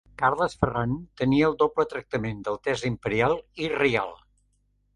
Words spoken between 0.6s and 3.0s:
Ferran tenia el doble tractament d'altesa